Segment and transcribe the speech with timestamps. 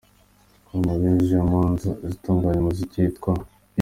[0.65, 3.41] com, abinyujije mu nzu ye itunganya muzika yitwa I.